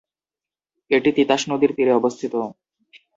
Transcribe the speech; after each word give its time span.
এটি 0.91 1.09
তিতাস 1.17 1.41
নদীর 1.51 1.71
তীরে 1.77 1.93
অবস্থিত। 1.95 2.33